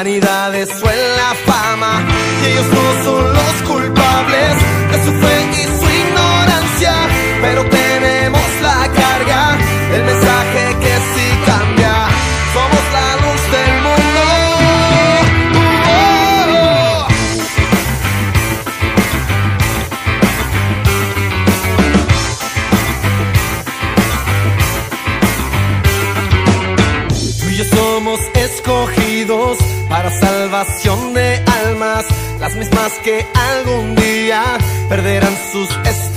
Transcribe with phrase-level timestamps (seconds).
[0.00, 1.92] vanidades o en la fama.
[2.42, 4.52] Y ellos no son los culpables
[4.92, 6.94] de su fe y su ignorancia,
[7.42, 7.69] pero
[32.60, 34.42] mismas que algún día
[34.90, 36.09] perderán sus esperanzas.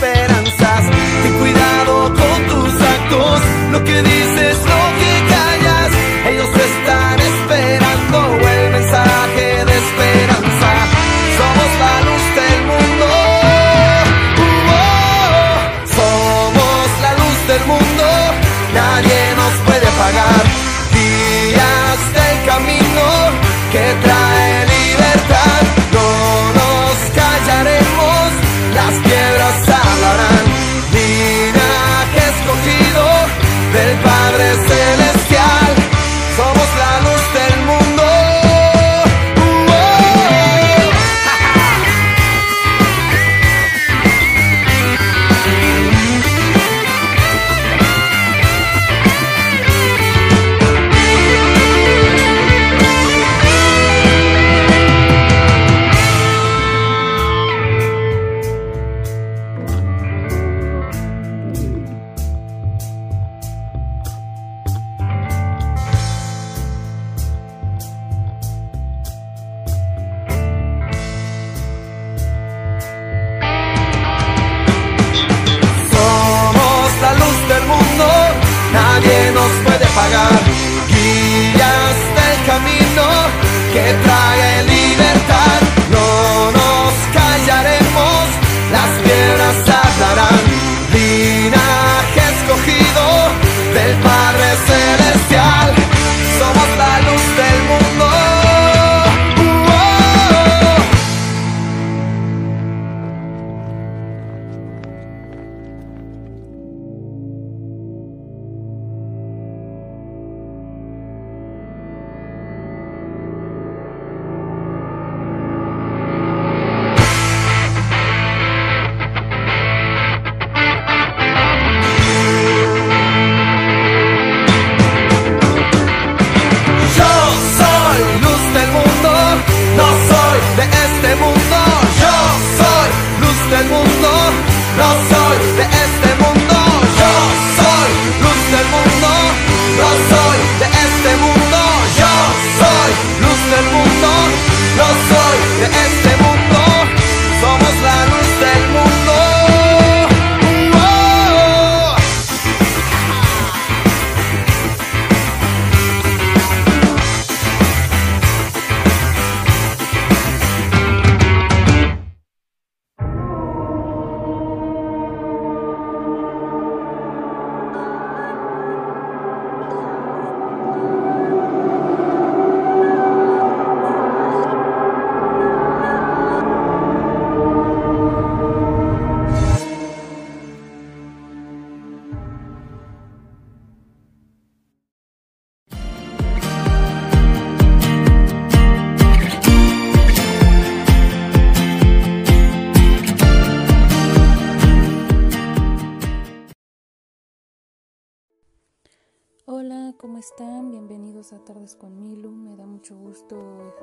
[200.24, 200.72] Están?
[200.72, 202.32] Bienvenidos a Tardes con Milu.
[202.32, 203.76] Me da mucho gusto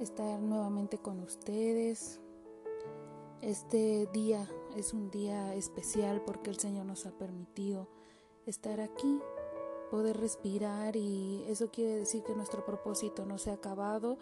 [0.00, 2.20] estar nuevamente con ustedes.
[3.42, 7.86] Este día es un día especial porque el Señor nos ha permitido
[8.46, 9.20] estar aquí,
[9.90, 14.16] poder respirar y eso quiere decir que nuestro propósito no se ha acabado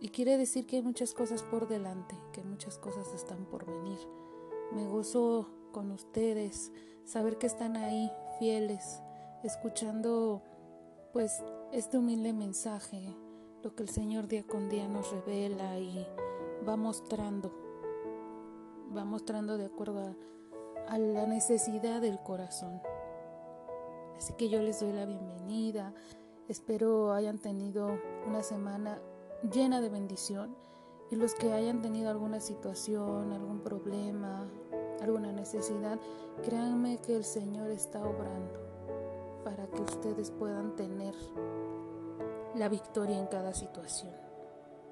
[0.00, 3.98] y quiere decir que hay muchas cosas por delante, que muchas cosas están por venir.
[4.72, 6.72] Me gozo con ustedes,
[7.04, 8.10] saber que están ahí
[8.40, 9.00] fieles,
[9.44, 10.42] escuchando
[11.16, 11.42] pues
[11.72, 13.16] este humilde mensaje,
[13.62, 16.06] lo que el Señor día con día nos revela y
[16.68, 17.50] va mostrando,
[18.94, 22.82] va mostrando de acuerdo a, a la necesidad del corazón.
[24.18, 25.94] Así que yo les doy la bienvenida,
[26.48, 29.00] espero hayan tenido una semana
[29.50, 30.54] llena de bendición
[31.10, 34.46] y los que hayan tenido alguna situación, algún problema,
[35.00, 35.98] alguna necesidad,
[36.44, 38.65] créanme que el Señor está obrando
[39.46, 41.14] para que ustedes puedan tener
[42.56, 44.12] la victoria en cada situación.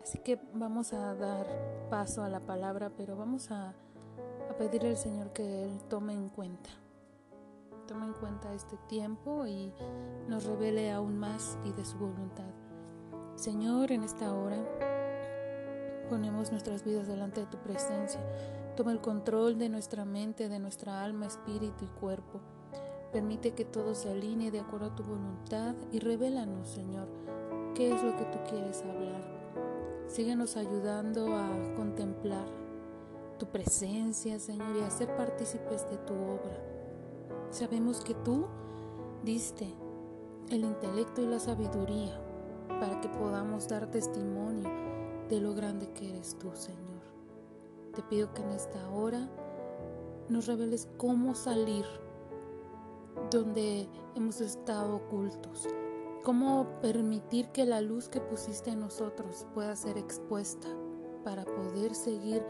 [0.01, 1.45] Así que vamos a dar
[1.91, 3.71] paso a la palabra, pero vamos a,
[4.49, 6.71] a pedirle al Señor que Él tome en cuenta.
[7.89, 9.75] Tome en cuenta este tiempo y
[10.29, 12.53] nos revele aún más y de su voluntad.
[13.35, 14.63] Señor, en esta hora
[16.09, 18.21] ponemos nuestras vidas delante de tu presencia.
[18.77, 22.41] Toma el control de nuestra mente, de nuestra alma, espíritu y cuerpo.
[23.15, 27.07] Permite que todo se alinee de acuerdo a tu voluntad y revélanos, Señor,
[27.73, 29.23] qué es lo que tú quieres hablar.
[30.09, 32.45] Síguenos ayudando a contemplar
[33.39, 36.61] tu presencia, Señor, y a ser partícipes de tu obra.
[37.51, 38.47] Sabemos que tú
[39.23, 39.73] diste
[40.51, 42.21] el intelecto y la sabiduría
[42.81, 44.69] para que podamos dar testimonio
[45.29, 47.05] de lo grande que eres tú, Señor.
[47.95, 49.31] Te pido que en esta hora
[50.29, 51.85] nos reveles cómo salir
[53.31, 55.69] donde hemos estado ocultos,
[56.23, 60.69] cómo permitir que la luz que pusiste en nosotros pueda ser expuesta
[61.25, 62.45] para poder seguir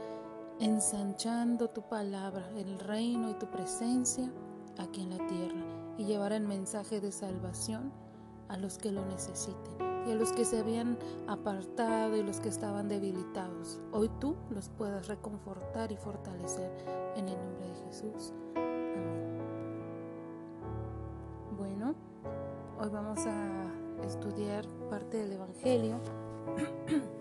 [0.60, 4.30] ensanchando tu palabra, el reino y tu presencia
[4.78, 5.64] aquí en la tierra
[5.98, 7.92] y llevar el mensaje de salvación
[8.48, 12.48] a los que lo necesiten y a los que se habían apartado y los que
[12.48, 13.80] estaban debilitados.
[13.92, 16.70] Hoy tú los puedas reconfortar y fortalecer
[17.16, 18.32] en el nombre de Jesús.
[22.84, 25.98] Hoy vamos a estudiar parte del Evangelio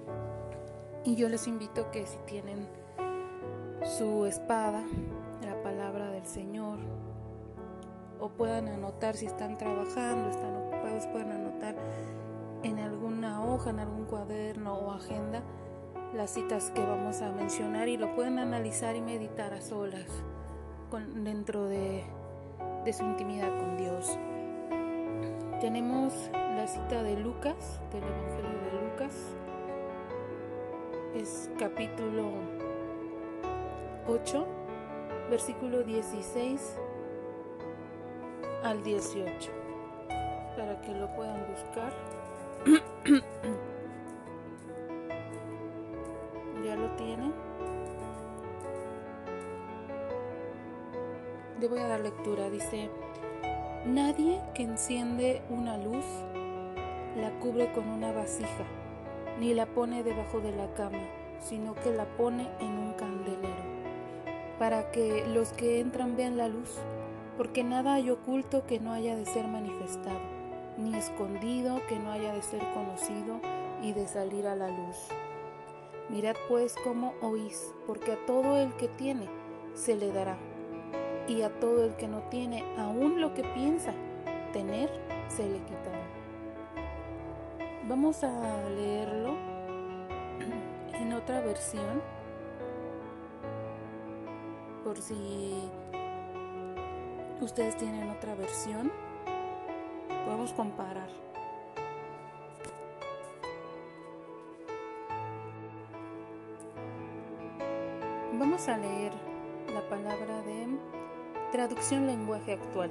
[1.06, 2.68] y yo les invito que si tienen
[3.98, 4.84] su espada,
[5.42, 6.80] la palabra del Señor,
[8.20, 11.76] o puedan anotar si están trabajando, están ocupados, pueden anotar
[12.64, 15.44] en alguna hoja, en algún cuaderno o agenda
[16.14, 20.10] las citas que vamos a mencionar y lo pueden analizar y meditar a solas
[20.90, 22.04] con, dentro de,
[22.84, 24.18] de su intimidad con Dios.
[25.64, 29.16] Tenemos la cita de Lucas, del Evangelio de Lucas.
[31.16, 32.32] Es capítulo
[34.06, 34.46] 8,
[35.30, 36.76] versículo 16
[38.62, 39.52] al 18,
[40.58, 41.94] para que lo puedan buscar.
[46.66, 47.34] ¿Ya lo tienen?
[51.58, 52.50] Le voy a dar lectura.
[52.50, 52.90] Dice,
[53.86, 56.06] nadie que enciende una luz
[57.18, 58.66] la cubre con una vasija,
[59.40, 61.04] ni la pone debajo de la cama,
[61.40, 63.64] sino que la pone en un candelero,
[64.58, 66.80] para que los que entran vean la luz,
[67.38, 70.34] porque nada hay oculto que no haya de ser manifestado
[70.78, 73.40] ni escondido que no haya de ser conocido
[73.82, 74.98] y de salir a la luz.
[76.10, 79.28] Mirad pues cómo oís, porque a todo el que tiene
[79.74, 80.38] se le dará,
[81.28, 83.94] y a todo el que no tiene, aún lo que piensa
[84.52, 84.90] tener,
[85.28, 86.04] se le quitará.
[87.88, 89.36] Vamos a leerlo
[90.94, 92.02] en otra versión,
[94.84, 95.70] por si
[97.42, 98.92] ustedes tienen otra versión
[100.26, 101.10] podemos comparar.
[108.40, 109.14] Vamos a leer
[109.74, 110.68] la palabra de
[111.54, 112.90] traducción lenguaje actual.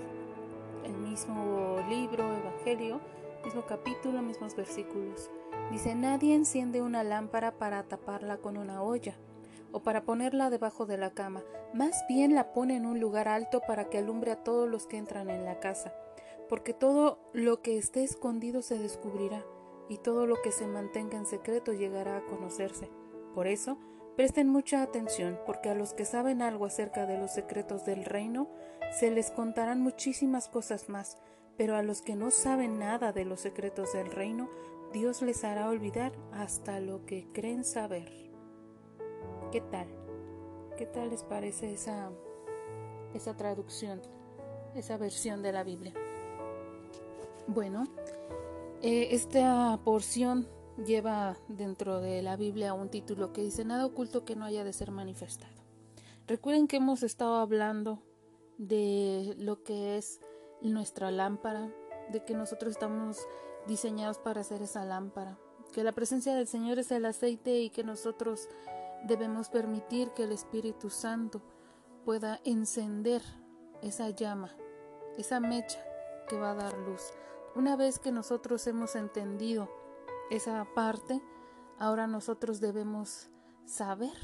[0.84, 3.00] El mismo libro, Evangelio,
[3.44, 5.30] mismo capítulo, mismos versículos.
[5.72, 9.18] Dice, nadie enciende una lámpara para taparla con una olla
[9.72, 11.42] o para ponerla debajo de la cama,
[11.74, 14.96] más bien la pone en un lugar alto para que alumbre a todos los que
[14.96, 15.92] entran en la casa
[16.48, 19.42] porque todo lo que esté escondido se descubrirá,
[19.88, 22.90] y todo lo que se mantenga en secreto llegará a conocerse.
[23.34, 23.78] Por eso,
[24.16, 28.48] presten mucha atención, porque a los que saben algo acerca de los secretos del reino,
[28.98, 31.16] se les contarán muchísimas cosas más,
[31.56, 34.50] pero a los que no saben nada de los secretos del reino,
[34.92, 38.10] Dios les hará olvidar hasta lo que creen saber.
[39.50, 39.86] ¿Qué tal?
[40.76, 42.10] ¿Qué tal les parece esa,
[43.14, 44.02] esa traducción,
[44.74, 45.94] esa versión de la Biblia?
[47.46, 47.86] Bueno,
[48.82, 54.36] eh, esta porción lleva dentro de la Biblia un título que dice nada oculto que
[54.36, 55.62] no haya de ser manifestado.
[56.26, 58.02] Recuerden que hemos estado hablando
[58.58, 60.20] de lo que es
[60.60, 61.70] nuestra lámpara,
[62.10, 63.18] de que nosotros estamos
[63.66, 65.38] diseñados para hacer esa lámpara,
[65.72, 68.48] que la presencia del Señor es el aceite y que nosotros
[69.04, 71.42] debemos permitir que el Espíritu Santo
[72.04, 73.22] pueda encender
[73.82, 74.54] esa llama,
[75.18, 75.84] esa mecha
[76.28, 77.02] que va a dar luz.
[77.54, 79.68] Una vez que nosotros hemos entendido
[80.30, 81.22] esa parte,
[81.78, 83.30] ahora nosotros debemos
[83.64, 84.16] saber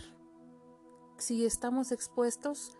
[1.18, 2.76] si estamos expuestos,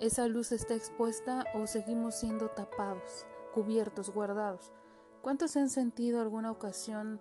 [0.00, 4.72] esa luz está expuesta o seguimos siendo tapados cubiertos, guardados.
[5.20, 7.20] ¿Cuántos se han sentido alguna ocasión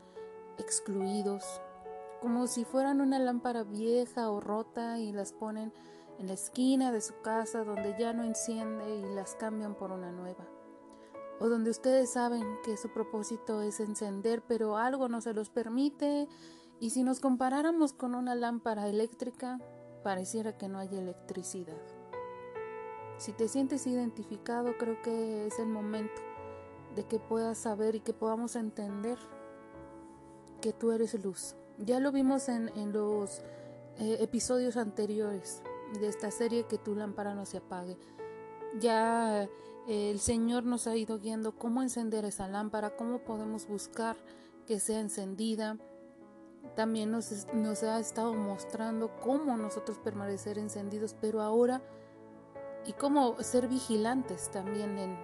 [0.58, 1.62] excluidos,
[2.22, 5.74] como si fueran una lámpara vieja o rota y las ponen
[6.17, 10.12] en la esquina de su casa donde ya no enciende y las cambian por una
[10.12, 10.48] nueva?
[11.41, 16.27] O donde ustedes saben que su propósito es encender, pero algo no se los permite.
[16.79, 19.60] Y si nos comparáramos con una lámpara eléctrica,
[20.03, 21.81] pareciera que no hay electricidad.
[23.17, 26.21] Si te sientes identificado, creo que es el momento
[26.95, 29.17] de que puedas saber y que podamos entender
[30.62, 31.55] que tú eres luz.
[31.79, 33.39] Ya lo vimos en, los
[33.98, 35.63] eh, episodios anteriores
[36.00, 37.98] de esta serie, que tu lámpara no se apague.
[38.79, 39.50] Ya
[39.88, 44.17] el Señor nos ha ido guiando cómo encender esa lámpara, cómo podemos buscar
[44.67, 45.77] que sea encendida.
[46.75, 47.31] También nos,
[47.83, 51.81] ha estado mostrando cómo nosotros permanecer encendidos, pero ahora
[52.85, 55.17] y cómo ser vigilantes también en,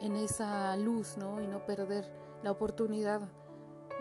[0.00, 1.42] en esa luz, ¿no?
[1.42, 2.10] Y no perder
[2.42, 3.20] la oportunidad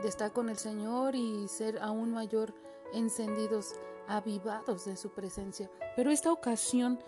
[0.02, 2.54] de estar con el Señor y ser aún mayor
[2.94, 3.74] encendidos,
[4.08, 5.70] avivados de su presencia.
[5.96, 7.00] Pero esta ocasión,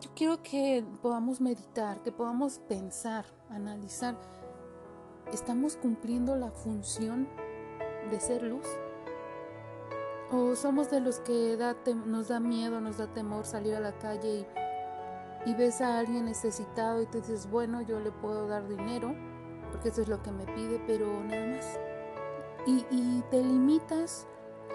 [0.00, 4.16] yo quiero que podamos meditar, que podamos pensar, analizar,
[5.32, 7.28] ¿estamos cumpliendo la función
[8.10, 8.66] de ser luz?
[10.32, 11.58] ¿O somos de los que
[12.06, 14.64] nos da miedo, nos da temor salir a la calle y
[15.46, 19.14] y ves a alguien necesitado y te dices, bueno, yo le puedo dar dinero,
[19.70, 21.78] porque eso es lo que me pide, pero nada más.
[22.66, 24.26] Y, y te limitas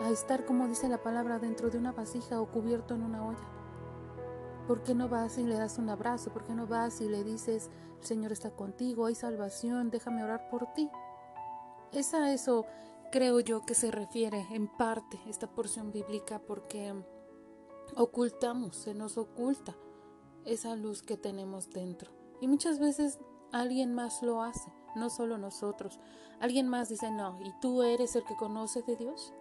[0.03, 3.58] a estar, como dice la palabra, dentro de una vasija o cubierto en una olla.
[4.69, 6.31] ¿Por qué no vas y le das un abrazo?
[6.31, 7.71] ¿Por qué no vas y le dices,
[8.01, 10.91] el Señor está contigo, hay salvación, déjame orar por ti?
[11.91, 12.67] Es a eso
[13.11, 16.93] creo yo que se refiere en parte esta porción bíblica porque
[17.95, 19.75] ocultamos, se nos oculta
[20.45, 22.11] esa luz que tenemos dentro.
[22.39, 23.17] Y muchas veces
[23.51, 25.99] alguien más lo hace, no solo nosotros.
[26.39, 29.33] Alguien más dice, no, ¿y tú eres el que conoce de Dios?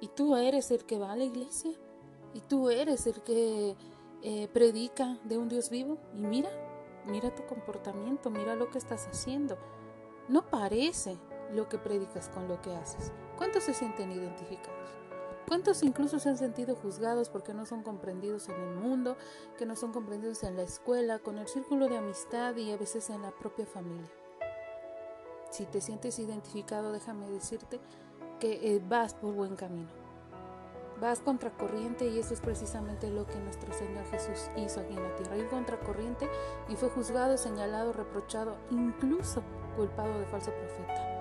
[0.00, 1.72] ¿Y tú eres el que va a la iglesia?
[2.32, 3.76] ¿Y tú eres el que
[4.24, 5.98] eh, predica de un Dios vivo?
[6.14, 6.48] Y mira,
[7.06, 9.58] mira tu comportamiento, mira lo que estás haciendo.
[10.28, 11.18] No parece
[11.52, 13.12] lo que predicas con lo que haces.
[13.36, 14.90] ¿Cuántos se sienten identificados?
[15.46, 19.18] ¿Cuántos incluso se han sentido juzgados porque no son comprendidos en el mundo,
[19.58, 23.10] que no son comprendidos en la escuela, con el círculo de amistad y a veces
[23.10, 24.10] en la propia familia?
[25.50, 27.78] Si te sientes identificado, déjame decirte
[28.40, 30.03] que eh, vas por buen camino.
[31.04, 35.14] Vas contracorriente y eso es precisamente lo que nuestro Señor Jesús hizo aquí en la
[35.16, 35.36] tierra.
[35.36, 36.30] Ir contracorriente
[36.70, 39.42] y fue juzgado, señalado, reprochado, incluso
[39.76, 41.14] culpado de falso profeta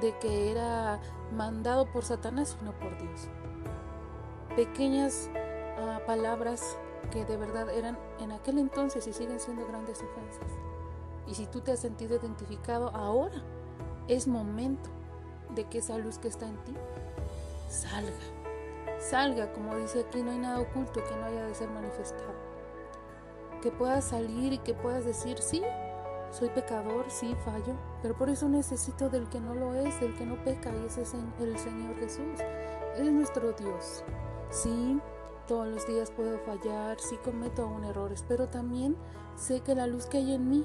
[0.00, 0.98] de que era
[1.36, 3.28] mandado por Satanás y no por Dios.
[4.56, 5.30] Pequeñas
[5.78, 6.76] ah, palabras
[7.12, 10.50] que de verdad eran en aquel entonces y siguen siendo grandes ofensas.
[11.28, 13.40] Y si tú te has sentido identificado ahora,
[14.08, 14.90] es momento
[15.54, 16.74] de que esa luz que está en ti
[17.68, 18.43] salga.
[19.10, 22.32] Salga, como dice aquí, no hay nada oculto que no haya de ser manifestado.
[23.60, 25.62] Que puedas salir y que puedas decir, sí,
[26.30, 30.24] soy pecador, sí, fallo, pero por eso necesito del que no lo es, del que
[30.24, 32.40] no peca, y ese es el Señor Jesús.
[32.96, 34.02] Él es nuestro Dios.
[34.48, 34.98] Sí,
[35.46, 38.96] todos los días puedo fallar, sí cometo aún errores, pero también
[39.36, 40.64] sé que la luz que hay en mí,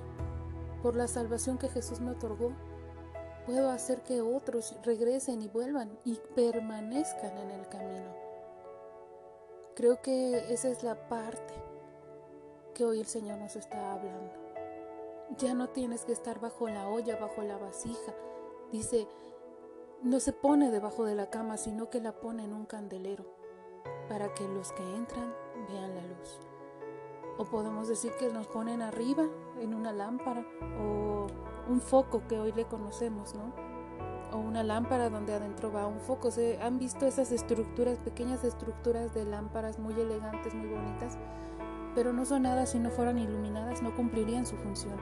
[0.81, 2.53] por la salvación que Jesús me otorgó,
[3.45, 8.28] puedo hacer que otros regresen y vuelvan y permanezcan en el camino.
[9.75, 11.53] Creo que esa es la parte
[12.73, 14.33] que hoy el Señor nos está hablando.
[15.37, 18.13] Ya no tienes que estar bajo la olla, bajo la vasija.
[18.71, 19.07] Dice,
[20.01, 23.25] no se pone debajo de la cama, sino que la pone en un candelero,
[24.07, 25.33] para que los que entran
[25.69, 26.39] vean la luz.
[27.37, 29.25] O podemos decir que nos ponen arriba,
[29.59, 30.45] en una lámpara,
[30.81, 31.27] o
[31.69, 33.68] un foco que hoy le conocemos, ¿no?
[34.31, 36.31] O una lámpara donde adentro va un foco.
[36.31, 41.17] ¿Se han visto esas estructuras, pequeñas estructuras de lámparas muy elegantes, muy bonitas?
[41.95, 44.99] Pero no son nada si no fueran iluminadas, no cumplirían su función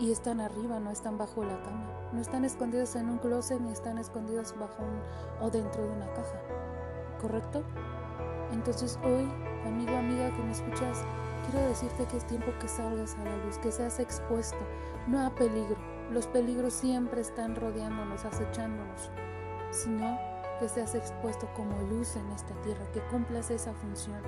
[0.00, 3.70] y están arriba, no están bajo la cama, no están escondidos en un closet ni
[3.70, 6.40] están escondidos bajo un, o dentro de una caja,
[7.20, 7.62] ¿correcto?
[8.50, 9.28] Entonces hoy,
[9.66, 11.04] amigo, amiga que me escuchas,
[11.44, 14.58] quiero decirte que es tiempo que salgas a la luz, que seas expuesto,
[15.06, 15.76] no a peligro.
[16.10, 19.10] Los peligros siempre están rodeándonos, acechándonos,
[19.70, 20.18] sino
[20.58, 24.20] que seas expuesto como luz en esta tierra, que cumplas esa función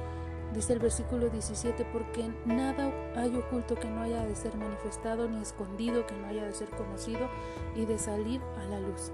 [0.55, 5.41] Dice el versículo 17, porque nada hay oculto que no haya de ser manifestado, ni
[5.41, 7.27] escondido que no haya de ser conocido
[7.75, 9.13] y de salir a la luz.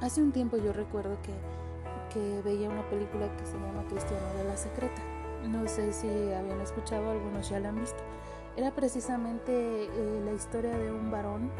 [0.00, 1.34] Hace un tiempo yo recuerdo que,
[2.14, 5.02] que veía una película que se llama Cristiano de la Secreta.
[5.46, 8.02] No sé si habían escuchado, algunos ya la han visto.
[8.56, 9.52] Era precisamente
[9.84, 11.50] eh, la historia de un varón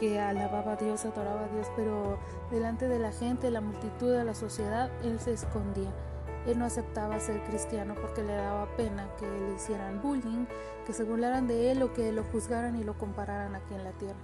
[0.00, 2.18] que alababa a Dios, adoraba a Dios, pero
[2.50, 5.92] delante de la gente, la multitud de la sociedad, él se escondía.
[6.46, 10.46] Él no aceptaba ser cristiano porque le daba pena que le hicieran bullying,
[10.86, 13.92] que se burlaran de él o que lo juzgaran y lo compararan aquí en la
[13.92, 14.18] tierra.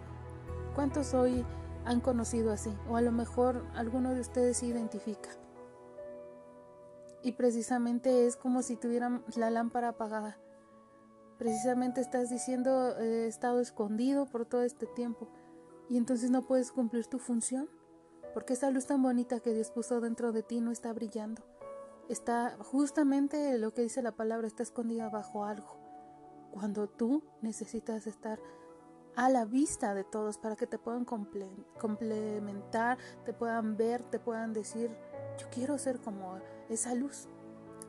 [0.75, 1.45] ¿Cuántos hoy
[1.85, 2.75] han conocido así?
[2.89, 5.29] O a lo mejor alguno de ustedes se identifica.
[7.23, 10.39] Y precisamente es como si tuvieran la lámpara apagada.
[11.38, 15.29] Precisamente estás diciendo, he estado escondido por todo este tiempo
[15.88, 17.68] y entonces no puedes cumplir tu función,
[18.33, 21.42] porque esa luz tan bonita que Dios puso dentro de ti no está brillando.
[22.09, 25.77] Está justamente lo que dice la palabra, está escondida bajo algo.
[26.53, 28.38] Cuando tú necesitas estar
[29.16, 34.53] a la vista de todos para que te puedan complementar, te puedan ver, te puedan
[34.53, 34.90] decir,
[35.38, 37.29] yo quiero ser como esa luz.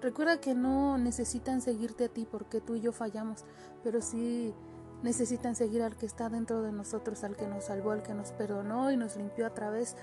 [0.02, 3.46] Recuerda que no necesitan seguirte a ti porque tú y yo fallamos,
[3.84, 4.54] pero sí
[5.02, 8.32] necesitan seguir al que está dentro de nosotros, al que nos salvó, al que nos
[8.32, 9.96] perdonó y nos limpió a través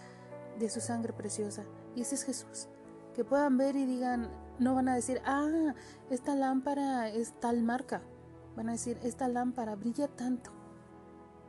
[0.58, 1.64] de su sangre preciosa.
[1.94, 2.68] Y ese es Jesús.
[3.14, 5.74] Que puedan ver y digan, no van a decir, ah,
[6.10, 8.02] esta lámpara es tal marca.
[8.56, 10.50] Van a decir, esta lámpara brilla tanto.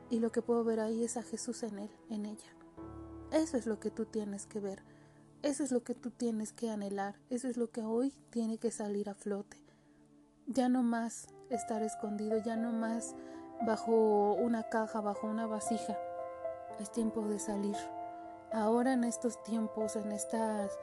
[0.08, 2.48] Y lo que puedo ver ahí es a Jesús en él, en ella.
[3.32, 4.82] Eso es lo que tú tienes que ver.
[5.46, 7.14] Eso es lo que tú tienes que anhelar.
[7.30, 9.56] Eso es lo que hoy tiene que salir a flote.
[10.48, 13.14] Ya no más estar escondido, ya no más
[13.64, 15.96] bajo una caja, bajo una vasija.
[16.80, 17.76] Es tiempo de salir.
[18.52, 20.76] Ahora en estos tiempos, en estas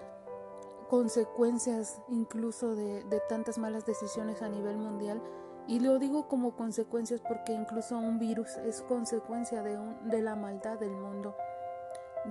[0.88, 5.22] consecuencias incluso de, tantas malas decisiones a nivel mundial,
[5.68, 10.80] y lo digo como consecuencias porque incluso un virus es consecuencia de, de la maldad
[10.80, 11.36] del mundo,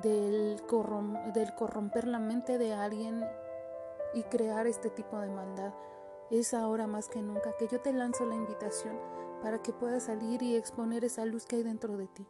[0.02, 3.24] del, corromper la mente de alguien
[4.14, 5.72] y crear este tipo de maldad.
[6.30, 8.96] Es ahora más que nunca que yo te lanzo la invitación
[9.42, 12.26] para que puedas salir y exponer esa luz que hay dentro de ti,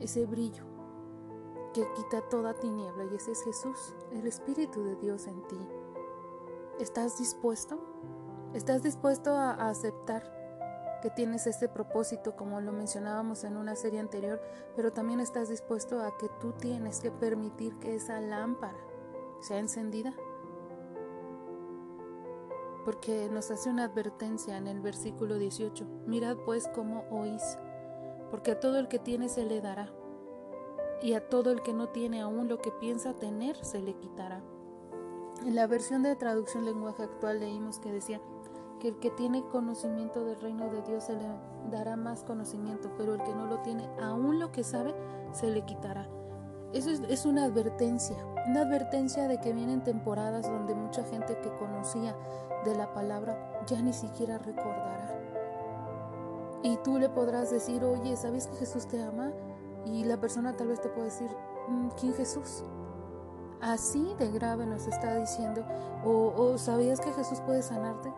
[0.00, 0.64] ese brillo
[1.74, 5.58] que quita toda tiniebla y ese es Jesús, el Espíritu de Dios en ti.
[6.78, 7.78] ¿Estás dispuesto?
[8.54, 10.22] ¿Estás dispuesto a, aceptar
[11.04, 14.40] que tienes este propósito como lo mencionábamos en una serie anterior,
[14.74, 18.78] pero también estás dispuesto a que tú tienes que permitir que esa lámpara
[19.42, 20.14] sea encendida?
[22.86, 25.86] porque nos hace una advertencia en el versículo 18.
[26.06, 27.58] Mirad pues cómo oís,
[28.30, 29.90] porque a todo el que tiene se le dará,
[31.02, 34.42] y a todo el que no tiene aún lo que piensa tener se le quitará.
[35.44, 38.20] En la versión de traducción lenguaje actual leímos que decía
[38.88, 41.26] el que tiene conocimiento del reino de Dios se le
[41.70, 44.94] dará más conocimiento, pero el que no lo tiene, aún lo que sabe,
[45.32, 46.08] se le quitará.
[46.72, 48.16] Eso es, una advertencia,
[48.48, 52.16] una advertencia de que vienen temporadas donde mucha gente que conocía
[52.64, 55.20] de la palabra ya ni siquiera recordará.
[56.64, 59.30] Y tú le podrás decir, oye, ¿sabes que Jesús te ama?
[59.84, 61.30] Y la persona tal vez te pueda decir,
[61.68, 62.64] mm, ¿quién Jesús?
[63.60, 65.64] Así de grave nos está diciendo,
[66.04, 68.12] o, o ¿sabías que Jesús puede sanarte?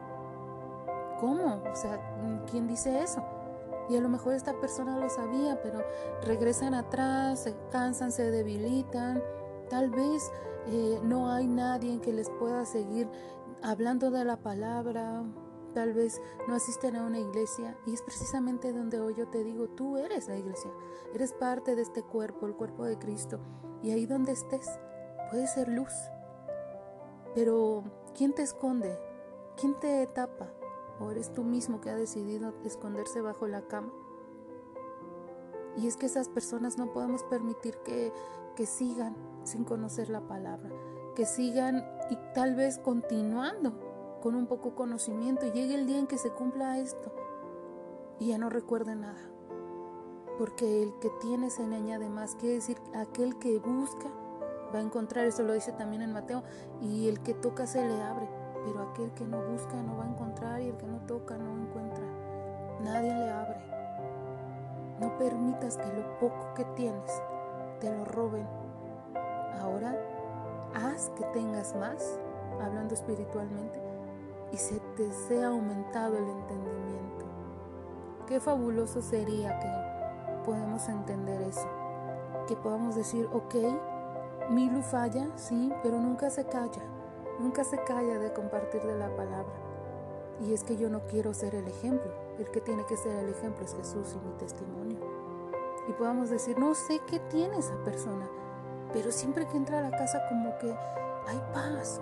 [1.21, 1.63] ¿Cómo?
[1.71, 2.01] O sea,
[2.51, 3.25] ¿quién dice eso?
[3.89, 5.85] Y a lo mejor esta persona lo sabía, pero
[6.23, 9.23] regresan atrás, se cansan, se debilitan.
[9.71, 10.31] Tal vez
[10.67, 13.09] eh, no hay nadie que les pueda seguir
[13.63, 15.25] hablando de la palabra,
[15.75, 19.69] tal vez no asisten a una iglesia y es precisamente donde hoy yo te digo,
[19.69, 20.71] tú eres la iglesia,
[21.15, 23.39] eres parte de este cuerpo, el cuerpo de Cristo,
[23.83, 24.69] y ahí donde estés
[25.31, 25.93] puede ser luz.
[27.35, 27.85] Pero
[28.17, 28.99] ¿quién te esconde?
[29.57, 30.49] ¿Quién te tapa?
[31.01, 33.93] ¿O eres tú mismo que ha decidido esconderse bajo la cama?
[35.77, 38.13] Y es que esas personas no podemos permitir que,
[38.55, 40.71] que sigan sin conocer la palabra
[41.17, 43.73] que sigan y tal vez continuando
[44.21, 45.47] con un poco conocimiento.
[45.47, 47.11] Llegue el día en que se cumpla esto
[48.21, 49.19] y ya no recuerde nada.
[50.39, 54.09] Porque el que tiene se le añade más, quiere decir aquel que busca
[54.75, 56.43] va a encontrar, eso lo dice también en Mateo,
[56.83, 58.29] y el que toca se le abre,
[58.67, 61.53] pero aquel que no busca no va a encontrar y el que no toca no
[61.63, 62.05] encuentra.
[62.83, 63.61] Nadie le abre.
[65.01, 67.23] No permitas que lo poco que tienes
[67.81, 68.47] te lo roben.
[69.61, 69.95] Ahora
[70.75, 72.19] haz que tengas más,
[72.61, 73.81] hablando espiritualmente,
[74.53, 77.25] y se te sea aumentado el entendimiento.
[78.27, 81.69] Qué fabuloso sería que podamos entender eso,
[82.49, 83.55] que podamos decir, ok,
[84.51, 86.83] Milu falla, sí, pero nunca se calla,
[87.39, 89.53] nunca se calla de compartir de la palabra.
[90.41, 93.31] Y es que yo no quiero ser el ejemplo, el que tiene que ser el
[93.31, 94.99] ejemplo es Jesús y mi testimonio.
[95.89, 98.29] Y podamos decir, no sé qué tiene esa persona,
[98.93, 102.01] pero siempre que entra a la casa como que hay paz,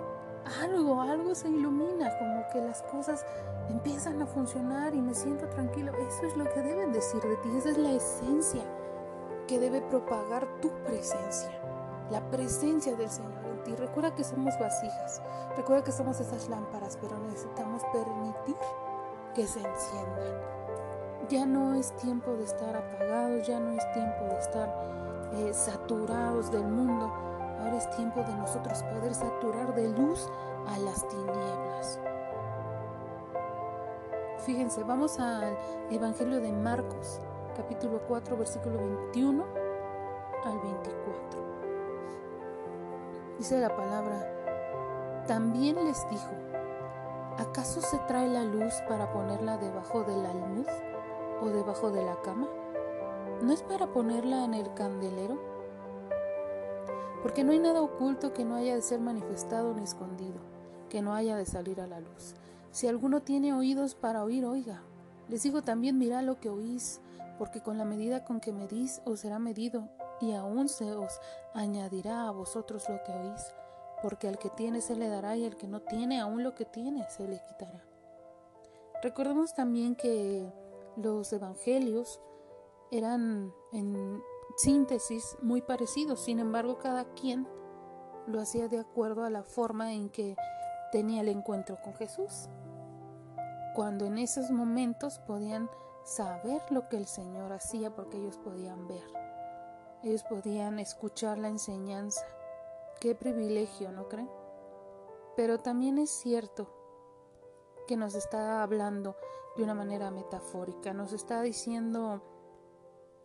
[0.61, 3.25] algo, algo se ilumina, como que las cosas
[3.69, 5.91] empiezan a funcionar y me siento tranquilo.
[5.93, 8.63] Eso es lo que deben decir de ti, esa es la esencia
[9.47, 11.51] que debe propagar tu presencia,
[12.11, 13.75] la presencia del Señor ti.
[13.75, 15.21] Recuerda que somos vasijas,
[15.57, 18.55] recuerda que somos esas lámparas, pero necesitamos permitir
[19.33, 20.39] que se enciendan.
[21.27, 26.51] Ya no es tiempo de estar apagados, ya no es tiempo de estar eh, saturados
[26.51, 27.11] del mundo.
[27.59, 30.29] Ahora es tiempo de nosotros poder saturar de luz
[30.67, 31.99] a las tinieblas.
[34.45, 35.57] Fíjense, vamos al
[35.89, 37.19] Evangelio de Marcos,
[37.57, 39.43] capítulo 4, versículo 21
[40.43, 41.44] al 24.
[43.37, 46.31] Dice la palabra, también les dijo,
[47.37, 50.65] ¿acaso se trae la luz para ponerla debajo del almud
[51.41, 52.47] o debajo de la cama?
[53.41, 55.37] ¿No es para ponerla en el candelero?
[57.21, 60.39] Porque no hay nada oculto que no haya de ser manifestado ni escondido,
[60.89, 62.35] que no haya de salir a la luz.
[62.71, 64.81] Si alguno tiene oídos para oír, oiga.
[65.27, 67.01] Les digo también, mirad lo que oís,
[67.37, 69.89] porque con la medida con que medís os será medido,
[70.21, 71.19] y aún se os
[71.53, 73.53] añadirá a vosotros lo que oís,
[74.01, 76.65] porque al que tiene se le dará y al que no tiene aún lo que
[76.65, 77.83] tiene se le quitará.
[79.01, 80.51] Recordemos también que
[80.95, 82.21] los evangelios
[82.91, 84.21] eran en
[84.57, 87.47] síntesis muy parecidos, sin embargo cada quien
[88.27, 90.35] lo hacía de acuerdo a la forma en que
[90.91, 92.49] tenía el encuentro con Jesús.
[93.75, 95.69] Cuando en esos momentos podían
[96.03, 99.24] saber lo que el Señor hacía porque ellos podían ver.
[100.05, 102.23] Ellos podían escuchar la enseñanza.
[103.01, 104.29] Qué privilegio, ¿no creen?
[105.35, 106.69] Pero también es cierto
[107.87, 109.15] que nos está hablando
[109.57, 112.21] de una manera metafórica, nos está diciendo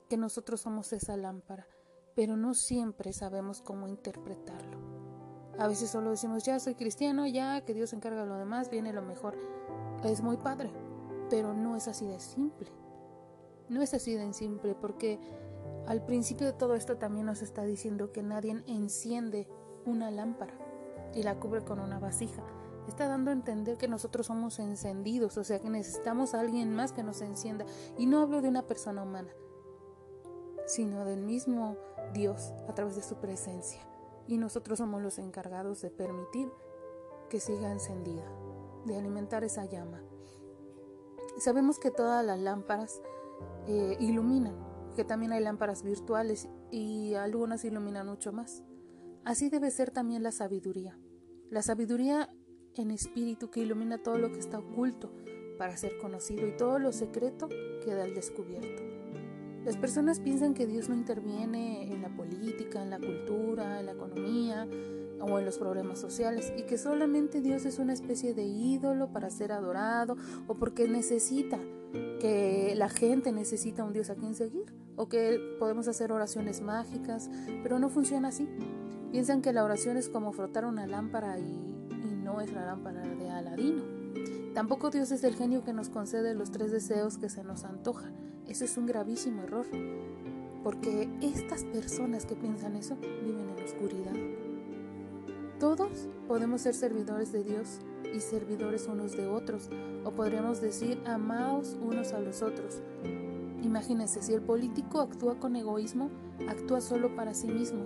[0.09, 1.69] que nosotros somos esa lámpara,
[2.15, 4.79] pero no siempre sabemos cómo interpretarlo.
[5.59, 9.03] A veces solo decimos, ya soy cristiano, ya que Dios encarga lo demás, viene lo
[9.03, 9.37] mejor.
[10.03, 10.71] Es muy padre,
[11.29, 12.73] pero no es así de simple.
[13.69, 15.21] No es así de simple porque
[15.87, 19.49] al principio de todo esto también nos está diciendo que nadie enciende
[19.85, 20.55] una lámpara
[21.15, 22.43] y la cubre con una vasija.
[22.87, 26.93] Está dando a entender que nosotros somos encendidos, o sea que necesitamos a alguien más
[26.93, 27.67] que nos encienda.
[27.99, 29.31] Y no hablo de una persona humana,
[30.67, 31.77] sino del mismo
[32.15, 33.81] Dios a través de su presencia.
[34.27, 36.51] Y nosotros somos los encargados de permitir
[37.29, 38.25] que siga encendida,
[38.87, 40.03] de alimentar esa llama.
[41.39, 43.01] Sabemos que todas las lámparas
[43.67, 44.57] eh, iluminan,
[45.01, 48.65] que también hay lámparas virtuales y algunas iluminan mucho más.
[49.25, 50.99] Así debe ser también la sabiduría.
[51.49, 52.29] La sabiduría
[52.75, 55.11] en espíritu que ilumina todo lo que está oculto
[55.57, 57.49] para ser conocido y todo lo secreto
[57.83, 58.83] queda al descubierto.
[59.65, 63.93] Las personas piensan que Dios no interviene en la política, en la cultura, en la
[63.93, 64.69] economía,
[65.23, 69.31] o en los problemas sociales y que solamente Dios es una especie de ídolo para
[69.31, 71.59] ser adorado o porque necesita
[72.21, 77.31] que la gente necesita un Dios a quien seguir o que podemos hacer oraciones mágicas,
[77.63, 78.47] pero no funciona así.
[79.11, 81.59] Piensan que la oración es como frotar una lámpara y,
[82.23, 83.83] no es la lámpara de Aladino.
[84.53, 88.13] Tampoco Dios es el genio que nos concede los tres deseos que se nos antoja.
[88.47, 89.65] Eso es un gravísimo error,
[90.63, 94.13] porque estas personas que piensan eso viven en oscuridad.
[95.59, 97.81] Todos podemos ser servidores de Dios
[98.15, 99.71] y servidores unos de otros,
[100.05, 102.83] o podríamos decir amados unos a los otros.
[103.63, 106.11] Imagínense, si el político actúa con egoísmo,
[106.49, 107.85] actúa solo para sí mismo.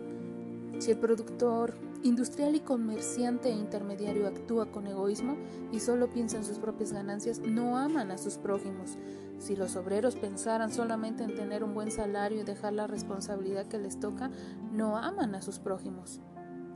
[0.78, 5.36] Si el productor industrial y comerciante e intermediario actúa con egoísmo
[5.72, 8.98] y solo piensa en sus propias ganancias, no aman a sus prójimos.
[9.38, 13.78] Si los obreros pensaran solamente en tener un buen salario y dejar la responsabilidad que
[13.78, 14.30] les toca,
[14.72, 16.20] no aman a sus prójimos.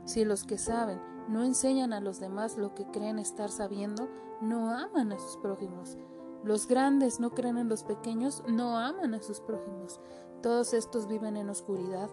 [0.05, 4.09] Si los que saben no enseñan a los demás lo que creen estar sabiendo,
[4.41, 5.97] no aman a sus prójimos.
[6.43, 9.99] Los grandes no creen en los pequeños, no aman a sus prójimos.
[10.41, 12.09] Todos estos viven en oscuridad.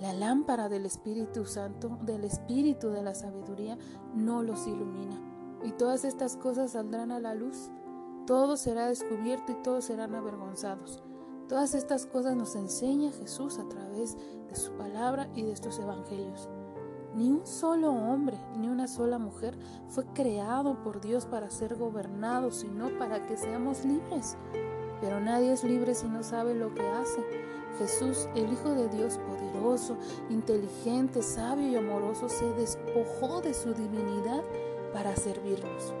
[0.00, 3.76] La lámpara del Espíritu Santo, del Espíritu de la sabiduría,
[4.14, 5.20] no los ilumina.
[5.62, 7.70] Y todas estas cosas saldrán a la luz.
[8.26, 11.02] Todo será descubierto y todos serán avergonzados.
[11.48, 14.16] Todas estas cosas nos enseña Jesús a través
[14.48, 16.48] de su palabra y de estos evangelios.
[17.14, 22.52] Ni un solo hombre, ni una sola mujer fue creado por Dios para ser gobernado,
[22.52, 24.36] sino para que seamos libres.
[25.00, 27.24] Pero nadie es libre si no sabe lo que hace.
[27.78, 29.96] Jesús, el Hijo de Dios poderoso,
[30.28, 34.42] inteligente, sabio y amoroso, se despojó de su divinidad
[34.92, 35.94] para servirnos,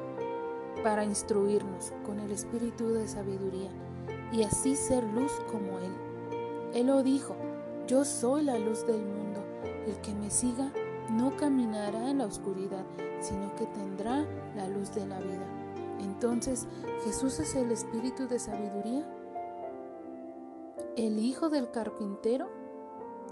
[0.82, 3.70] para instruirnos con el espíritu de sabiduría
[4.32, 5.92] y así ser luz como Él.
[6.74, 7.34] Él lo dijo,
[7.86, 9.42] yo soy la luz del mundo,
[9.86, 10.70] el que me siga
[11.10, 12.84] no caminará en la oscuridad,
[13.20, 15.46] sino que tendrá la luz de la vida.
[16.00, 16.66] Entonces,
[17.04, 19.06] ¿Jesús es el espíritu de sabiduría?
[20.96, 22.48] ¿El hijo del carpintero?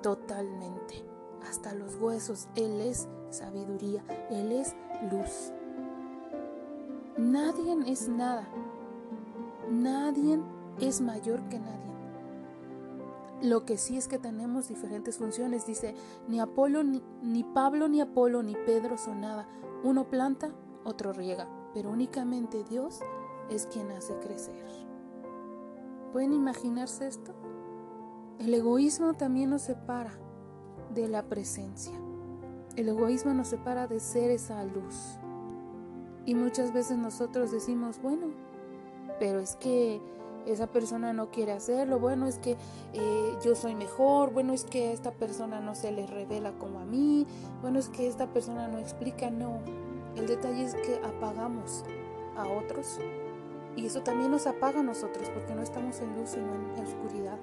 [0.03, 1.05] Totalmente.
[1.47, 2.49] Hasta los huesos.
[2.55, 4.03] Él es sabiduría.
[4.31, 4.75] Él es
[5.11, 5.53] luz.
[7.19, 8.49] Nadie es nada.
[9.71, 10.41] Nadie
[10.81, 11.88] es mayor que nadie.
[13.43, 15.67] Lo que sí es que tenemos diferentes funciones.
[15.67, 15.95] Dice,
[16.27, 19.49] ni Apolo, ni, Pablo, ni Apolo, ni Pedro son nada.
[19.85, 20.51] Uno planta,
[20.85, 21.49] otro riega.
[21.73, 23.01] Pero únicamente Dios
[23.49, 24.65] es quien hace crecer.
[26.13, 27.35] ¿Pueden imaginarse esto?
[28.41, 30.13] El egoísmo también nos separa
[30.95, 31.95] de la presencia.
[32.77, 35.19] El egoísmo nos separa de ser esa luz.
[36.25, 38.29] Y muchas veces nosotros decimos, bueno,
[39.19, 40.01] pero es que
[40.47, 42.57] esa persona no quiere hacerlo, bueno es que
[42.93, 46.85] eh, yo soy mejor, bueno es que esta persona no se le revela como a
[46.85, 47.27] mí,
[47.61, 49.61] bueno es que esta persona no explica, no.
[50.17, 51.85] El detalle es que apagamos
[52.37, 52.99] a otros
[53.77, 57.39] y eso también nos apaga a nosotros porque no estamos en luz sino en oscuridad.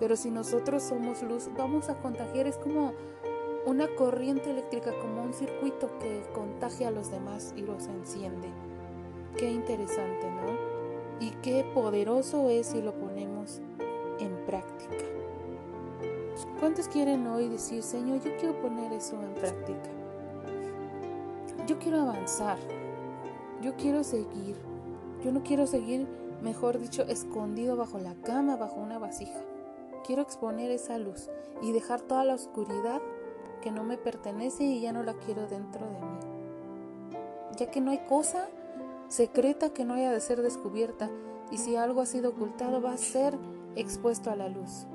[0.00, 2.94] Pero si nosotros somos luz, vamos a contagiar, es como
[3.66, 8.48] una corriente eléctrica, como un circuito que contagia a los demás y los enciende.
[9.36, 10.69] Qué interesante, ¿no?
[11.20, 13.60] Y qué poderoso es si lo ponemos
[14.18, 15.04] en práctica.
[16.58, 19.90] ¿Cuántos quieren hoy decir, Señor, yo quiero poner eso en práctica?
[21.66, 22.58] Yo quiero avanzar,
[23.62, 24.56] yo quiero seguir,
[25.22, 26.06] yo no quiero seguir,
[26.42, 29.40] mejor dicho, escondido bajo la cama, bajo una vasija.
[30.06, 31.28] Quiero exponer esa luz
[31.62, 33.00] y dejar toda la oscuridad
[33.60, 37.18] que no me pertenece y ya no la quiero dentro de mí.
[37.58, 38.48] Ya que no hay cosa
[39.10, 41.10] secreta que no haya de ser descubierta,
[41.50, 43.36] y si algo ha sido ocultado va a ser
[43.74, 44.86] expuesto a la luz.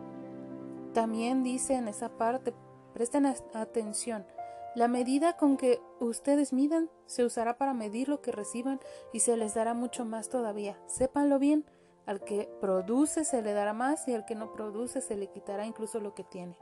[0.93, 2.53] También dice en esa parte,
[2.93, 4.25] presten atención,
[4.73, 8.79] la medida con que ustedes midan se usará para medir lo que reciban
[9.13, 10.79] y se les dará mucho más todavía.
[10.87, 11.65] Sépanlo bien,
[12.05, 15.65] al que produce se le dará más y al que no produce se le quitará
[15.65, 16.57] incluso lo que tiene.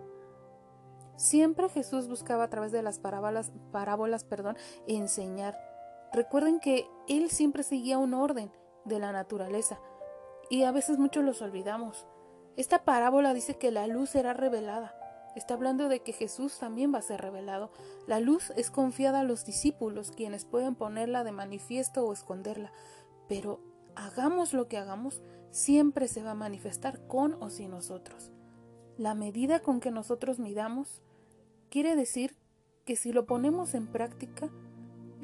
[1.15, 5.57] Siempre Jesús buscaba a través de las parábolas, parábolas perdón, enseñar
[6.13, 8.52] Recuerden que Él siempre seguía un orden
[8.86, 9.80] de la naturaleza
[10.49, 12.06] y a veces muchos los olvidamos.
[12.56, 14.95] Esta parábola dice que la luz será revelada.
[15.36, 17.71] Está hablando de que Jesús también va a ser revelado.
[18.06, 22.71] La luz es confiada a los discípulos, quienes pueden ponerla de manifiesto o esconderla.
[23.28, 23.60] Pero
[23.95, 28.32] hagamos lo que hagamos, siempre se va a manifestar con o sin nosotros.
[28.97, 31.02] La medida con que nosotros midamos
[31.71, 32.36] quiere decir
[32.86, 34.52] que si lo ponemos en práctica,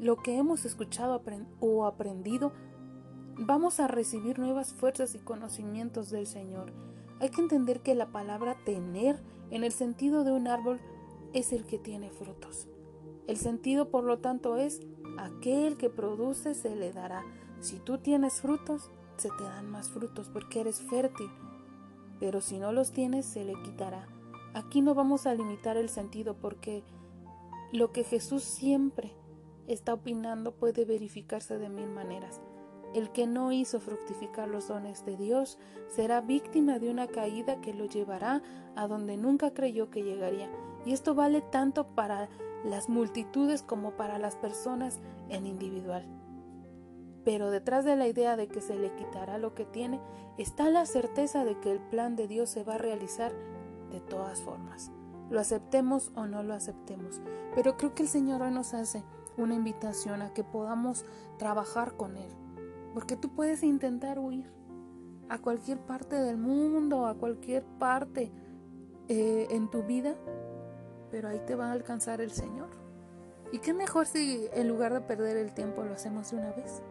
[0.00, 1.22] lo que hemos escuchado
[1.60, 2.52] o aprendido,
[3.36, 6.72] vamos a recibir nuevas fuerzas y conocimientos del Señor.
[7.20, 10.80] Hay que entender que la palabra tener en el sentido de un árbol
[11.34, 12.66] es el que tiene frutos.
[13.26, 14.80] El sentido, por lo tanto, es
[15.18, 17.22] aquel que produce se le dará.
[17.60, 21.28] Si tú tienes frutos, se te dan más frutos porque eres fértil.
[22.18, 24.08] Pero si no los tienes, se le quitará.
[24.54, 26.82] Aquí no vamos a limitar el sentido porque
[27.70, 29.19] lo que Jesús siempre
[29.72, 32.40] está opinando puede verificarse de mil maneras.
[32.94, 37.72] El que no hizo fructificar los dones de Dios será víctima de una caída que
[37.72, 38.42] lo llevará
[38.74, 40.50] a donde nunca creyó que llegaría.
[40.84, 42.28] Y esto vale tanto para
[42.64, 46.04] las multitudes como para las personas en individual.
[47.24, 50.00] Pero detrás de la idea de que se le quitará lo que tiene
[50.36, 53.32] está la certeza de que el plan de Dios se va a realizar
[53.92, 54.90] de todas formas.
[55.30, 57.20] Lo aceptemos o no lo aceptemos.
[57.54, 59.04] Pero creo que el Señor hoy nos hace
[59.36, 61.04] una invitación a que podamos
[61.38, 62.30] trabajar con Él.
[62.94, 64.50] Porque tú puedes intentar huir
[65.28, 68.32] a cualquier parte del mundo, a cualquier parte
[69.08, 70.14] eh, en tu vida,
[71.10, 72.68] pero ahí te va a alcanzar el Señor.
[73.52, 76.82] ¿Y qué mejor si en lugar de perder el tiempo lo hacemos de una vez?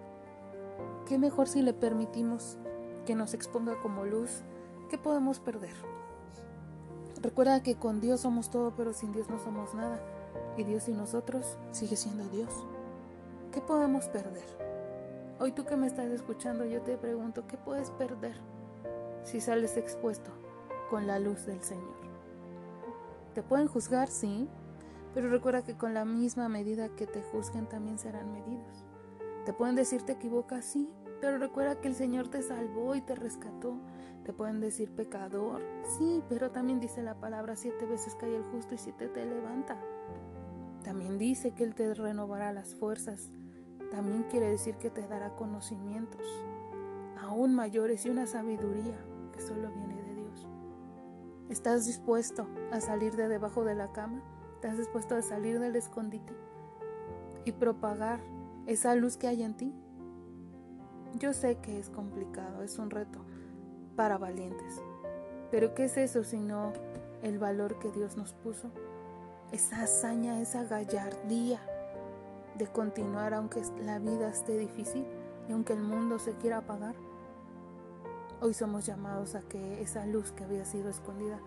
[1.05, 2.57] ¿Qué mejor si le permitimos
[3.05, 4.43] que nos exponga como luz?
[4.89, 5.73] ¿Qué podemos perder?
[7.21, 9.99] Recuerda que con Dios somos todo, pero sin Dios no somos nada
[10.59, 12.53] y Dios y nosotros sigue siendo Dios.
[13.51, 14.43] ¿Qué podemos perder?
[15.39, 18.35] Hoy tú que me estás escuchando, yo te pregunto, ¿qué puedes perder
[19.23, 20.31] si sales expuesto
[20.89, 21.97] con la luz del Señor?
[23.33, 24.49] Te pueden juzgar, sí,
[25.13, 28.83] pero recuerda que con la misma medida que te juzguen también serán medidos.
[29.45, 30.89] Te pueden decir te equivocas, sí,
[31.21, 33.77] pero recuerda que el Señor te salvó y te rescató.
[34.25, 35.61] Te pueden decir pecador,
[35.97, 39.77] sí, pero también dice la palabra siete veces cae el justo y siete te levanta.
[40.83, 43.29] También dice que Él te renovará las fuerzas.
[43.91, 46.25] También quiere decir que te dará conocimientos
[47.19, 48.97] aún mayores y una sabiduría
[49.33, 50.47] que solo viene de Dios.
[51.49, 54.21] ¿Estás dispuesto a salir de debajo de la cama
[54.59, 56.33] ¿Estás dispuesto a salir del escondite
[57.45, 58.19] y propagar
[58.67, 59.73] esa luz que hay en ti?
[61.17, 63.19] Yo sé que es complicado, es un reto
[63.95, 64.81] para valientes.
[65.49, 66.73] Pero ¿qué es eso sino
[67.21, 68.69] el valor que Dios nos puso?
[69.51, 71.59] Esa hazaña, esa gallardía
[72.55, 75.07] de continuar aunque la vida esté difícil
[75.47, 76.93] y aunque el mundo se quiera apagar.
[78.41, 81.39] Hoy somos llamados a que esa luz que había sido escondida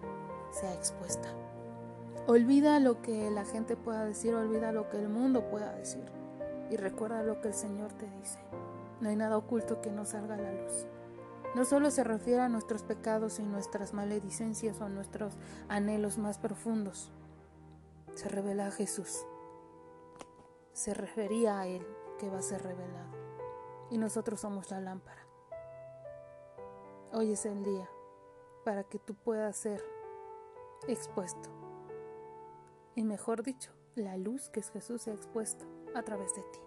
[0.51, 1.29] sea expuesta.
[2.27, 6.05] Olvida lo que la gente pueda decir, olvida lo que el mundo pueda decir
[6.71, 8.38] y recuerda lo que el Señor te dice.
[9.01, 10.87] No hay nada oculto que no salga a la luz.
[11.55, 15.35] No solo se refiere a nuestros pecados y nuestras maledicencias o nuestros
[15.69, 17.12] anhelos más profundos.
[18.14, 19.27] Se revela a Jesús.
[20.72, 21.87] Se refería a Él
[22.18, 23.11] que va a ser revelado.
[23.90, 25.27] Y nosotros somos la lámpara.
[27.12, 27.88] Hoy es el día
[28.64, 29.83] para que tú puedas ser
[30.88, 31.51] expuesto.
[32.94, 36.61] Y mejor dicho, la luz que es Jesús se ha expuesto a través de ti.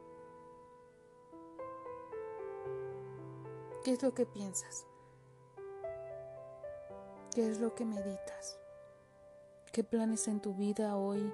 [3.84, 4.88] ¿Qué es lo que piensas?
[7.34, 8.60] ¿Qué es lo que meditas?
[9.76, 11.34] ¿Qué planes en tu vida hoy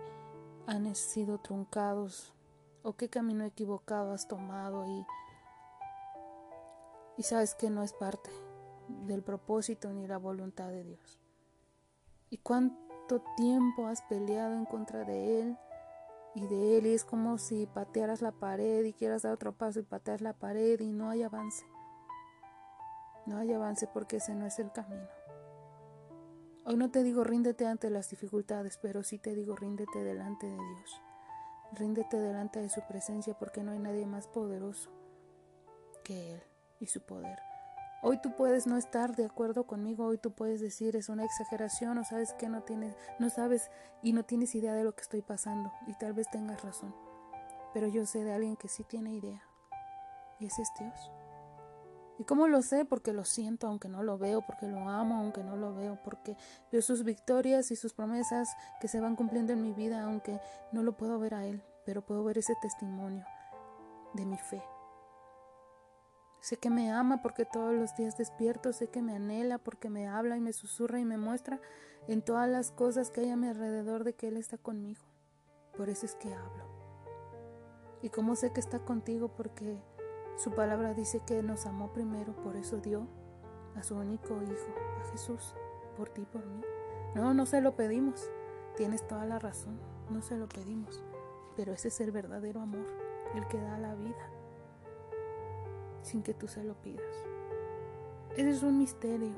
[0.65, 2.33] han sido truncados?
[2.81, 5.05] ¿O qué camino equivocado has tomado y,
[7.19, 8.31] y sabes que no es parte
[9.05, 11.19] del propósito ni la voluntad de Dios?
[12.31, 15.57] ¿Y cuánto tiempo has peleado en contra de Él?
[16.33, 19.81] y de él y es como si patearas la pared y quieras dar otro paso
[19.81, 21.63] y pateas la pared y no hay avance.
[23.27, 25.07] No hay avance porque ese no es el camino.
[26.63, 30.57] Hoy no te digo ríndete ante las dificultades, pero sí te digo ríndete delante de
[30.57, 31.01] Dios.
[31.73, 34.91] Ríndete delante de su presencia porque no hay nadie más poderoso
[36.03, 36.43] que Él
[36.79, 37.39] y su poder.
[38.03, 41.97] Hoy tú puedes no estar de acuerdo conmigo, hoy tú puedes decir es una exageración
[41.97, 43.71] o sabes que no tienes, no sabes
[44.03, 46.93] y no tienes idea de lo que estoy pasando y tal vez tengas razón.
[47.73, 49.41] Pero yo sé de alguien que sí tiene idea
[50.39, 51.11] y ese es Dios.
[52.21, 52.85] ¿Y cómo lo sé?
[52.85, 56.37] Porque lo siento, aunque no lo veo, porque lo amo, aunque no lo veo, porque
[56.71, 58.47] veo sus victorias y sus promesas
[58.79, 60.39] que se van cumpliendo en mi vida, aunque
[60.71, 63.25] no lo puedo ver a Él, pero puedo ver ese testimonio
[64.13, 64.61] de mi fe.
[66.41, 70.07] Sé que me ama porque todos los días despierto, sé que me anhela porque me
[70.07, 71.59] habla y me susurra y me muestra
[72.07, 75.01] en todas las cosas que hay a mi alrededor de que Él está conmigo.
[75.75, 76.69] Por eso es que hablo.
[78.03, 79.81] Y cómo sé que está contigo porque
[80.41, 83.07] su palabra dice que nos amó primero, por eso dio
[83.75, 85.53] a su único Hijo, a Jesús,
[85.95, 86.61] por ti por mí.
[87.13, 88.27] No, no se lo pedimos.
[88.75, 89.79] Tienes toda la razón,
[90.09, 91.03] no se lo pedimos.
[91.55, 92.87] Pero ese es el verdadero amor,
[93.35, 94.31] el que da la vida,
[96.01, 97.05] sin que tú se lo pidas.
[98.31, 99.35] Ese es un misterio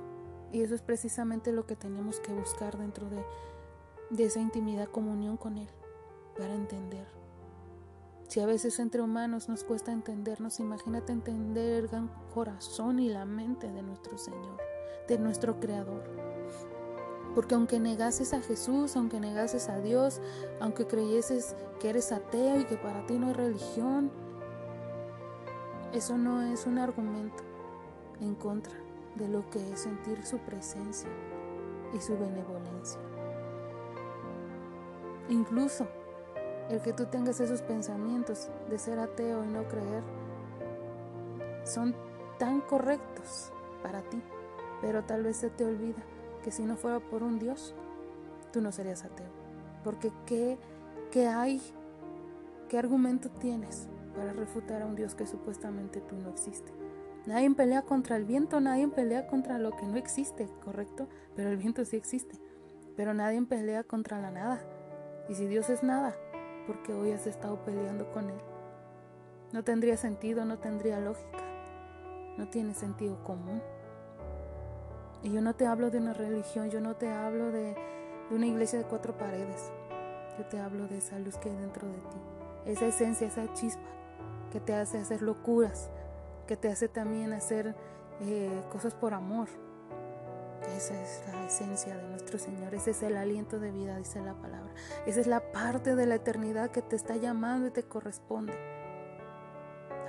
[0.53, 3.25] y eso es precisamente lo que tenemos que buscar dentro de,
[4.09, 5.69] de esa intimidad comunión con Él,
[6.37, 7.22] para entender
[8.33, 13.25] si a veces entre humanos nos cuesta entendernos, imagínate entender el gran corazón y la
[13.25, 14.57] mente de nuestro Señor,
[15.07, 16.03] de nuestro Creador.
[17.35, 20.19] Porque aunque negases a Jesús, aunque negases a Dios,
[20.59, 24.09] aunque creyeses que eres ateo y que para ti no hay religión,
[25.93, 27.43] eso no es un argumento
[28.19, 28.73] en contra
[29.13, 31.09] de lo que es sentir su presencia
[31.95, 32.99] y su benevolencia.
[35.29, 35.87] Incluso
[36.69, 40.03] el que tú tengas esos pensamientos de ser ateo y no creer
[41.63, 41.95] son
[42.37, 43.51] tan correctos
[43.81, 44.21] para ti,
[44.81, 46.03] pero tal vez se te olvida
[46.43, 47.73] que si no fuera por un Dios,
[48.51, 49.29] tú no serías ateo.
[49.83, 50.57] Porque ¿qué,
[51.11, 51.61] qué hay?
[52.69, 56.71] ¿Qué argumento tienes para refutar a un Dios que supuestamente tú no existe?
[57.25, 61.07] Nadie pelea contra el viento, nadie pelea contra lo que no existe, ¿correcto?
[61.35, 62.37] Pero el viento sí existe.
[62.97, 64.61] Pero nadie pelea contra la nada.
[65.29, 66.13] Y si Dios es nada,
[66.67, 68.39] porque hoy has estado peleando con Él.
[69.51, 71.43] No tendría sentido, no tendría lógica,
[72.37, 73.61] no tiene sentido común.
[75.21, 77.75] Y yo no te hablo de una religión, yo no te hablo de,
[78.29, 79.71] de una iglesia de cuatro paredes,
[80.37, 82.17] yo te hablo de esa luz que hay dentro de ti,
[82.65, 83.93] esa esencia, esa chispa
[84.51, 85.89] que te hace hacer locuras,
[86.45, 87.75] que te hace también hacer
[88.21, 89.47] eh, cosas por amor,
[90.75, 94.33] esa es la esencia de nuestro Señor, ese es el aliento de vida, dice la
[94.33, 94.73] palabra.
[95.05, 98.53] Esa es la parte de la eternidad que te está llamando y te corresponde.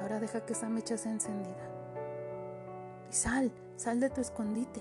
[0.01, 1.69] Ahora deja que esa mecha sea encendida.
[3.11, 4.81] Y sal, sal de tu escondite.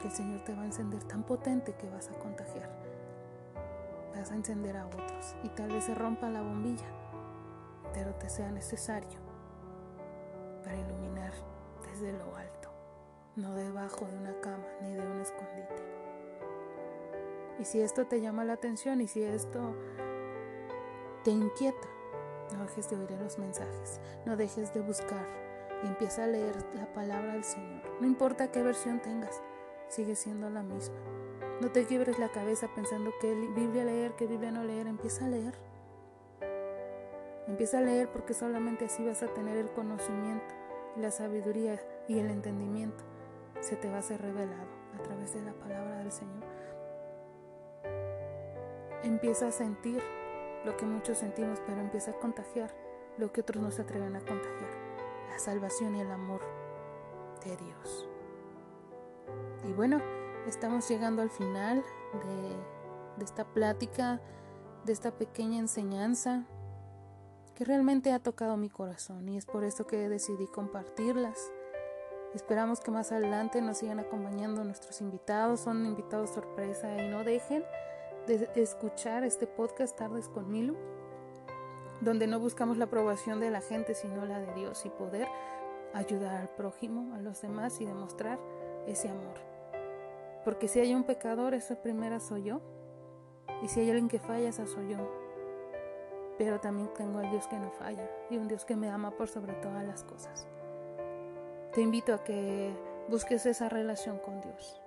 [0.00, 2.70] Que el Señor te va a encender tan potente que vas a contagiar.
[4.14, 6.86] Vas a encender a otros y tal vez se rompa la bombilla,
[7.92, 9.18] pero te sea necesario
[10.64, 11.32] para iluminar
[11.90, 12.47] desde lo alto
[13.38, 15.82] no debajo de una cama ni de un escondite.
[17.60, 19.74] Y si esto te llama la atención y si esto
[21.22, 21.88] te inquieta,
[22.56, 25.24] no dejes de oír los mensajes, no dejes de buscar
[25.84, 27.82] y empieza a leer la palabra del Señor.
[28.00, 29.40] No importa qué versión tengas,
[29.88, 30.96] sigue siendo la misma.
[31.60, 35.28] No te quiebres la cabeza pensando que Biblia leer, que Biblia no leer, empieza a
[35.28, 35.54] leer.
[37.46, 40.54] Empieza a leer porque solamente así vas a tener el conocimiento,
[40.96, 43.17] la sabiduría y el entendimiento.
[43.60, 46.44] Se te va a ser revelado a través de la palabra del Señor.
[49.02, 50.02] Empieza a sentir
[50.64, 52.74] lo que muchos sentimos, pero empieza a contagiar
[53.16, 54.70] lo que otros no se atreven a contagiar.
[55.30, 56.40] La salvación y el amor
[57.44, 58.08] de Dios.
[59.68, 60.00] Y bueno,
[60.46, 62.56] estamos llegando al final de,
[63.18, 64.20] de esta plática,
[64.84, 66.46] de esta pequeña enseñanza
[67.54, 71.50] que realmente ha tocado mi corazón y es por eso que decidí compartirlas.
[72.38, 77.64] Esperamos que más adelante nos sigan acompañando nuestros invitados, son invitados sorpresa y no dejen
[78.28, 80.76] de escuchar este podcast Tardes con Milu,
[82.00, 85.26] donde no buscamos la aprobación de la gente, sino la de Dios y poder
[85.94, 88.38] ayudar al prójimo, a los demás y demostrar
[88.86, 89.34] ese amor.
[90.44, 92.60] Porque si hay un pecador, esa primera soy yo.
[93.64, 95.10] Y si hay alguien que falla, esa soy yo.
[96.38, 99.26] Pero también tengo al Dios que no falla y un Dios que me ama por
[99.26, 100.46] sobre todas las cosas.
[101.72, 102.74] Te invito a que
[103.10, 104.80] busques esa relación con Dios.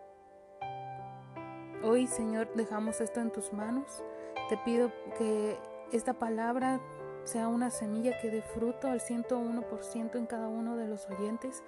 [1.83, 4.03] Hoy, Señor, dejamos esto en tus manos.
[4.49, 5.59] Te pido que
[5.91, 6.81] esta palabra
[7.23, 11.63] sea una semilla que dé fruto al 101% en cada uno de los oyentes,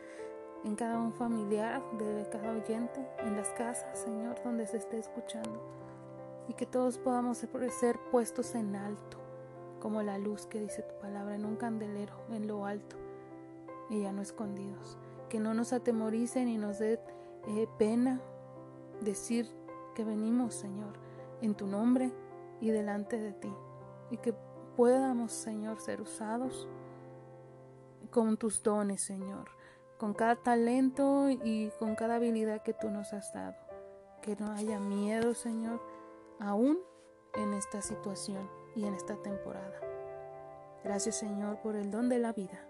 [0.65, 5.61] en cada un familiar de cada oyente, en las casas, Señor, donde se esté escuchando.
[6.47, 9.17] Y que todos podamos ser puestos en alto,
[9.79, 12.97] como la luz que dice tu palabra, en un candelero, en lo alto,
[13.89, 14.97] y ya no escondidos.
[15.29, 16.99] Que no nos atemoricen y nos dé
[17.47, 18.21] eh, pena
[19.01, 19.47] decir
[19.95, 20.93] que venimos, Señor,
[21.41, 22.11] en tu nombre
[22.61, 23.53] y delante de ti.
[24.11, 24.33] Y que
[24.75, 26.67] podamos, Señor, ser usados
[28.11, 29.49] con tus dones, Señor,
[29.97, 33.55] con cada talento y con cada habilidad que tú nos has dado.
[34.21, 35.81] Que no haya miedo, Señor,
[36.39, 36.77] aún
[37.33, 39.79] en esta situación y en esta temporada.
[40.83, 42.67] Gracias, Señor, por el don de la vida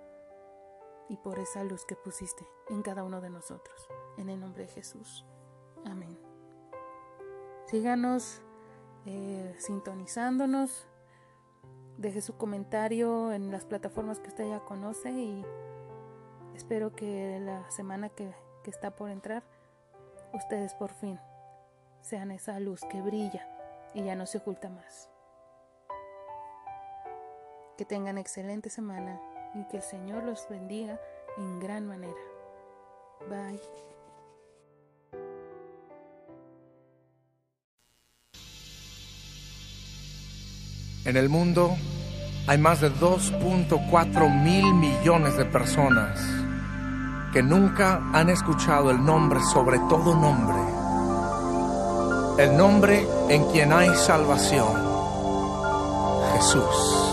[1.14, 3.88] y por esa luz que pusiste en cada uno de nosotros.
[4.18, 5.24] En el nombre de Jesús.
[5.86, 6.18] Amén.
[7.68, 8.41] Síganos
[9.05, 10.88] eh, sintonizándonos.
[11.97, 15.45] Deje su comentario en las plataformas que usted ya conoce y
[16.55, 18.34] espero que la semana que,
[18.64, 19.43] que está por entrar,
[20.34, 21.20] ustedes por fin
[22.01, 23.47] sean esa luz que brilla
[23.93, 25.11] y ya no se oculta más.
[27.78, 29.22] Que tengan excelente semana
[29.53, 30.99] y que el Señor los bendiga
[31.37, 32.13] en gran manera.
[33.29, 33.61] Bye.
[41.05, 41.75] En el mundo
[42.47, 46.19] hay más de 2.4 mil millones de personas
[47.33, 50.61] que nunca han escuchado el nombre sobre todo nombre,
[52.37, 54.71] el nombre en quien hay salvación,
[56.35, 57.12] Jesús.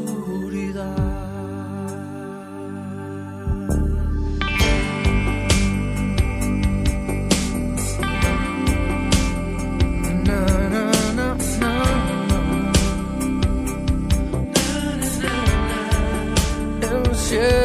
[17.31, 17.60] Enciende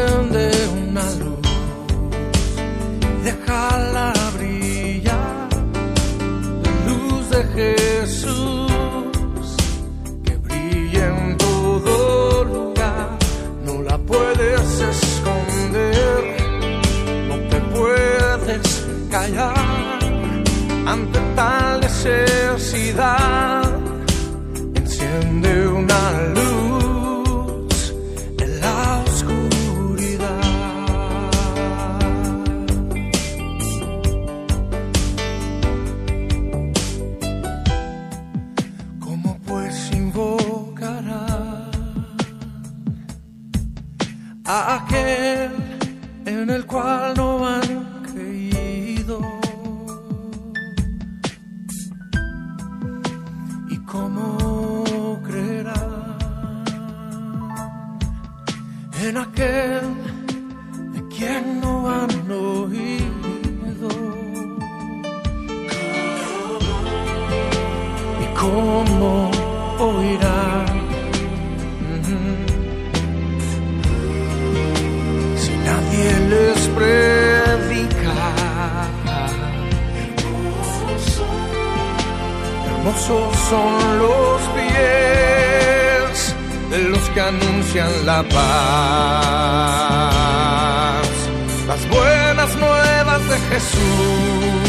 [87.17, 88.37] que anuncian la paz,
[91.67, 94.66] las buenas nuevas de Jesús.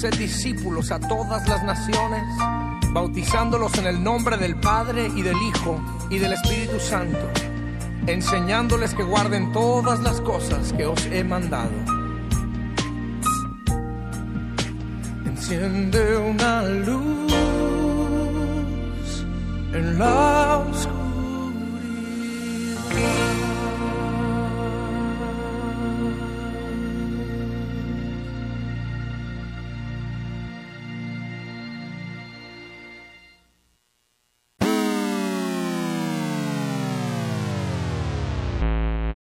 [0.00, 2.22] haced discípulos a todas las naciones,
[2.94, 5.78] bautizándolos en el nombre del Padre y del Hijo
[6.08, 7.18] y del Espíritu Santo,
[8.06, 11.72] enseñándoles que guarden todas las cosas que os he mandado.
[15.26, 17.32] Enciende una luz
[19.74, 20.89] en la oscuridad